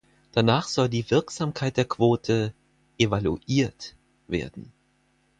[0.31, 2.55] Danach soll die Wirksamkeit der Quote
[2.97, 3.95] „evaluiert“
[4.27, 4.73] werden.